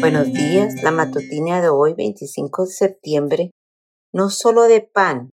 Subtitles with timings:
[0.00, 3.50] Buenos días, la matutina de hoy, 25 de septiembre,
[4.12, 5.30] no solo de pan,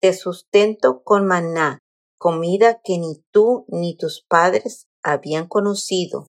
[0.00, 1.78] te sustento con maná,
[2.18, 6.26] comida que ni tú ni tus padres habían conocido,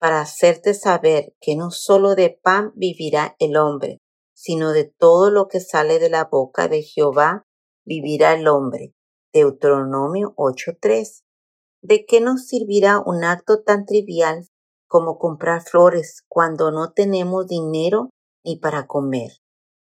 [0.00, 3.98] para hacerte saber que no solo de pan vivirá el hombre,
[4.34, 7.44] sino de todo lo que sale de la boca de Jehová
[7.84, 8.94] vivirá el hombre.
[9.32, 11.22] Deuteronomio 8:3.
[11.82, 14.48] ¿De qué nos servirá un acto tan trivial
[14.92, 18.10] como comprar flores cuando no tenemos dinero
[18.44, 19.30] ni para comer?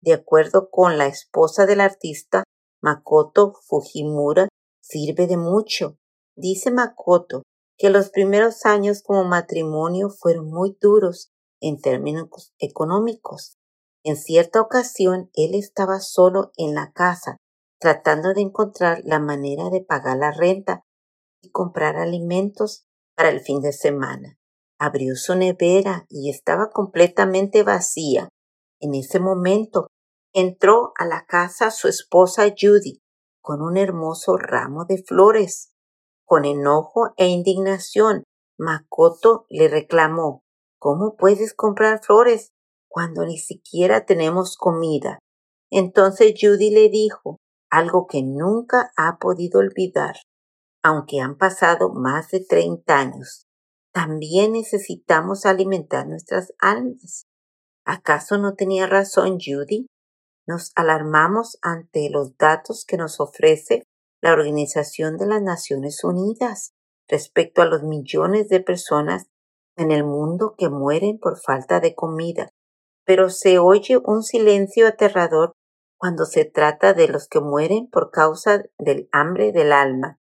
[0.02, 2.46] De acuerdo con la esposa del artista,
[2.82, 4.48] Makoto Fujimura,
[4.82, 5.98] sirve de mucho.
[6.38, 7.42] Dice Makoto
[7.78, 11.28] que los primeros años como matrimonio fueron muy duros
[11.60, 13.58] en términos económicos.
[14.06, 17.36] En cierta ocasión él estaba solo en la casa
[17.82, 20.86] tratando de encontrar la manera de pagar la renta
[21.42, 24.38] y comprar alimentos para el fin de semana.
[24.80, 28.30] Abrió su nevera y estaba completamente vacía.
[28.80, 29.88] En ese momento
[30.34, 33.00] entró a la casa su esposa Judy
[33.42, 35.72] con un hermoso ramo de flores.
[36.26, 38.24] Con enojo e indignación,
[38.58, 40.42] Makoto le reclamó
[40.80, 42.50] ¿Cómo puedes comprar flores
[42.88, 45.20] cuando ni siquiera tenemos comida?
[45.72, 47.38] Entonces Judy le dijo
[47.72, 50.16] algo que nunca ha podido olvidar,
[50.84, 53.45] aunque han pasado más de 30 años.
[53.96, 57.28] También necesitamos alimentar nuestras almas.
[57.86, 59.88] ¿Acaso no tenía razón Judy?
[60.46, 63.84] Nos alarmamos ante los datos que nos ofrece
[64.22, 66.74] la Organización de las Naciones Unidas
[67.08, 69.28] respecto a los millones de personas
[69.78, 72.50] en el mundo que mueren por falta de comida,
[73.06, 75.54] pero se oye un silencio aterrador
[75.98, 80.20] cuando se trata de los que mueren por causa del hambre del alma.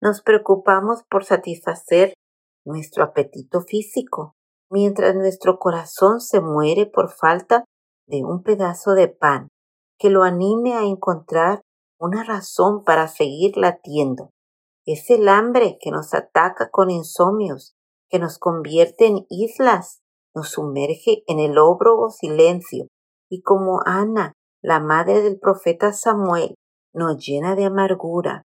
[0.00, 2.14] Nos preocupamos por satisfacer
[2.64, 4.34] nuestro apetito físico,
[4.70, 7.64] mientras nuestro corazón se muere por falta
[8.06, 9.48] de un pedazo de pan
[9.98, 11.60] que lo anime a encontrar
[12.00, 14.30] una razón para seguir latiendo.
[14.86, 17.74] Es el hambre que nos ataca con insomnios,
[18.08, 20.00] que nos convierte en islas,
[20.34, 22.86] nos sumerge en el óbrogo silencio
[23.30, 24.32] y como Ana
[24.62, 26.54] la madre del profeta Samuel,
[26.92, 28.42] nos llena de amargura.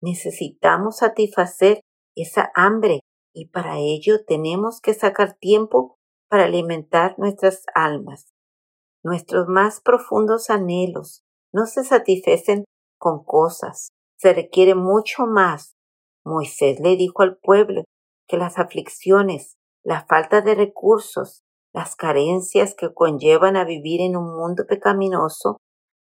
[0.00, 1.80] Necesitamos satisfacer
[2.14, 3.00] esa hambre
[3.38, 5.96] y para ello tenemos que sacar tiempo
[6.28, 8.34] para alimentar nuestras almas.
[9.04, 11.22] Nuestros más profundos anhelos
[11.52, 12.64] no se satisfacen
[12.98, 15.76] con cosas, se requiere mucho más.
[16.24, 17.84] Moisés le dijo al pueblo
[18.26, 24.36] que las aflicciones, la falta de recursos, las carencias que conllevan a vivir en un
[24.36, 25.58] mundo pecaminoso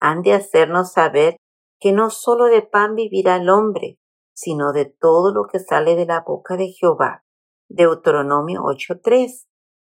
[0.01, 1.37] han de hacernos saber
[1.79, 4.00] que no sólo de pan vivirá el hombre,
[4.41, 7.25] sino de todo lo que sale de la boca de Jehová.
[7.69, 9.45] Deuteronomio 8.3.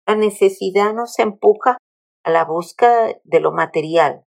[0.06, 1.76] La necesidad nos empuja
[2.24, 4.24] a la búsqueda de lo material,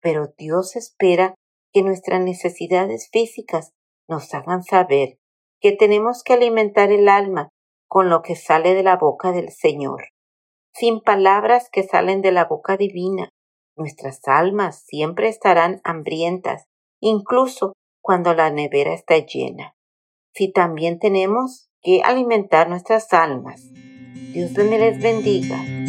[0.00, 1.34] pero Dios espera
[1.72, 3.70] que nuestras necesidades físicas
[4.08, 5.18] nos hagan saber
[5.60, 7.50] que tenemos que alimentar el alma
[7.88, 10.02] con lo que sale de la boca del Señor
[10.74, 13.30] sin palabras que salen de la boca divina.
[13.76, 16.64] Nuestras almas siempre estarán hambrientas,
[17.00, 19.76] incluso cuando la nevera está llena.
[20.34, 23.70] Si también tenemos que alimentar nuestras almas.
[24.32, 25.79] Dios les bendiga.